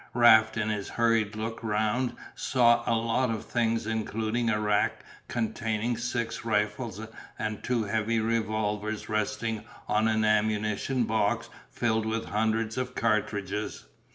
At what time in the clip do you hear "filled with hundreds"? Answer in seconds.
11.69-12.79